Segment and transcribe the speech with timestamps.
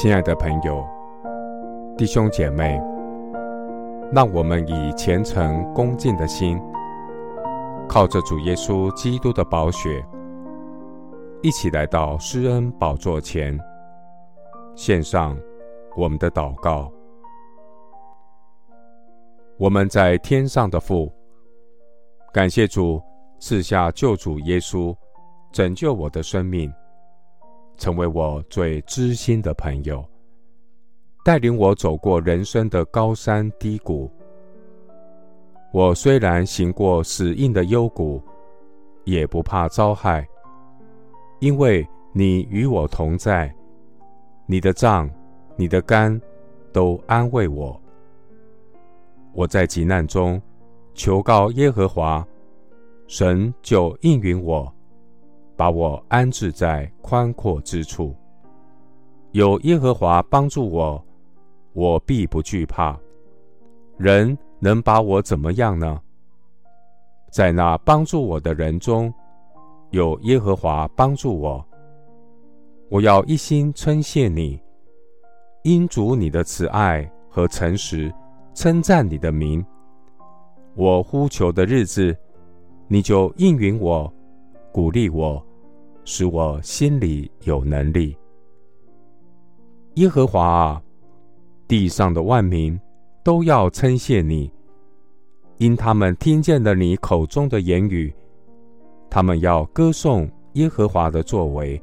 [0.00, 0.86] 亲爱的朋友、
[1.96, 2.80] 弟兄姐妹，
[4.12, 6.56] 让我们以虔诚恭敬的心，
[7.88, 10.06] 靠着主耶稣基督的宝血，
[11.42, 13.58] 一起来到施恩宝座前，
[14.76, 15.36] 献上
[15.96, 16.88] 我们的祷告。
[19.58, 21.12] 我们在天上的父，
[22.32, 23.02] 感谢主
[23.40, 24.96] 赐下救主耶稣，
[25.50, 26.72] 拯救我的生命。
[27.78, 30.04] 成为我最知心的朋友，
[31.24, 34.10] 带领我走过人生的高山低谷。
[35.72, 38.20] 我虽然行过死荫的幽谷，
[39.04, 40.26] 也不怕遭害，
[41.40, 43.54] 因为你与我同在。
[44.46, 45.08] 你的杖、
[45.56, 46.20] 你的竿
[46.72, 47.80] 都安慰我。
[49.34, 50.40] 我在急难中
[50.94, 52.26] 求告耶和华，
[53.06, 54.74] 神就应允我。
[55.58, 58.14] 把我安置在宽阔之处，
[59.32, 61.04] 有耶和华帮助我，
[61.72, 62.96] 我必不惧怕。
[63.96, 66.00] 人能把我怎么样呢？
[67.32, 69.12] 在那帮助我的人中，
[69.90, 71.66] 有耶和华帮助我。
[72.88, 74.62] 我要一心称谢你，
[75.64, 78.14] 因主你的慈爱和诚实，
[78.54, 79.66] 称赞你的名。
[80.76, 82.16] 我呼求的日子，
[82.86, 84.10] 你就应允我，
[84.70, 85.44] 鼓励我。
[86.10, 88.16] 使我心里有能力。
[89.96, 90.82] 耶和华啊，
[91.68, 92.80] 地上的万民
[93.22, 94.50] 都要称谢你，
[95.58, 98.10] 因他们听见了你口中的言语，
[99.10, 101.78] 他们要歌颂耶和华的作为，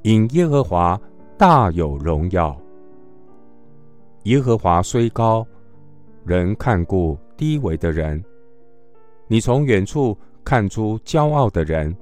[0.00, 0.98] 因耶和华
[1.36, 2.58] 大有荣耀。
[4.22, 5.46] 耶和华虽高，
[6.24, 8.24] 仍看顾低微的人。
[9.28, 11.94] 你从远处看出骄傲的人。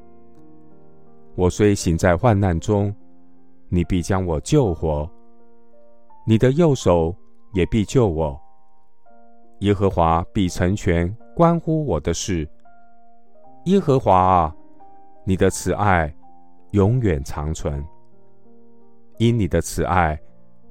[1.38, 2.92] 我虽行在患难中，
[3.68, 5.08] 你必将我救活；
[6.26, 7.14] 你的右手
[7.52, 8.36] 也必救我。
[9.60, 12.44] 耶和华必成全关乎我的事。
[13.66, 14.56] 耶和华啊，
[15.22, 16.12] 你的慈爱
[16.72, 17.86] 永远长存，
[19.18, 20.20] 因你的慈爱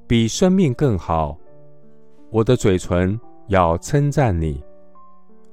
[0.06, 1.34] 比生命更好。
[2.30, 4.62] 我的嘴唇要称赞你，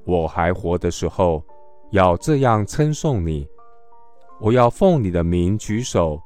[0.04, 1.42] 我还活的时候，
[1.92, 3.48] 要这样称颂你。
[4.38, 6.20] 我要奉你的名举手，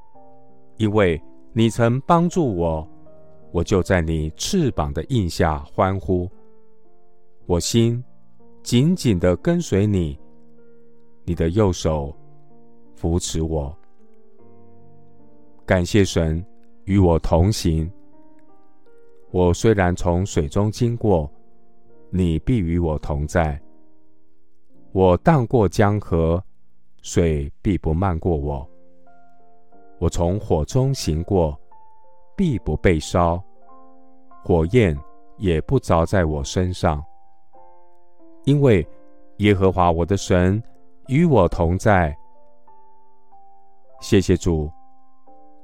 [0.79, 1.21] 因为
[1.53, 2.87] 你曾帮助我，
[3.53, 6.29] 我就在你翅膀的荫下欢呼。
[7.47, 8.03] 我心
[8.63, 10.19] 紧紧的跟随你，
[11.25, 12.15] 你的右手
[12.97, 13.75] 扶持我。
[15.65, 16.45] 感谢神
[16.87, 17.91] 与我同行。
[19.31, 21.31] 我虽然从水中经过，
[22.11, 23.61] 你必与我同在。
[24.91, 26.43] 我荡过江河。
[27.03, 28.69] 水必不漫过我。
[29.99, 31.59] 我从火中行过，
[32.37, 33.43] 必不被烧，
[34.43, 34.99] 火焰
[35.39, 37.03] 也不着在我身上。
[38.45, 38.87] 因为
[39.39, 40.63] 耶和华我的神
[41.09, 42.17] 与我同在。
[44.01, 44.71] 谢谢主，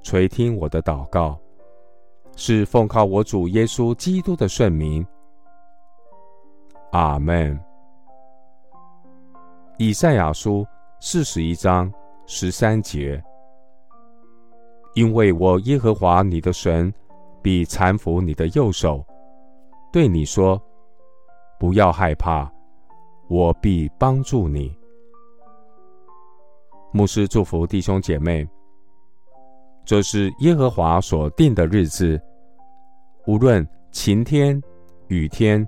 [0.02, 1.38] 垂听我的祷告，
[2.36, 5.06] 是奉靠我主耶稣基督的圣名。
[6.92, 7.58] 阿门。
[9.78, 10.66] 以赛亚书。
[10.98, 11.92] 四十一章
[12.26, 13.22] 十三节，
[14.94, 16.92] 因为我耶和华你的神
[17.42, 19.04] 必搀扶你的右手，
[19.92, 20.60] 对你说：
[21.60, 22.50] 不要害怕，
[23.28, 24.74] 我必帮助你。
[26.92, 28.48] 牧师祝福弟兄姐妹，
[29.84, 32.18] 这是耶和华所定的日子，
[33.26, 34.60] 无论晴天
[35.08, 35.66] 雨天，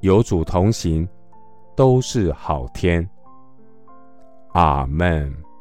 [0.00, 1.08] 有主同行，
[1.74, 3.08] 都是好天。
[4.54, 5.53] 阿门。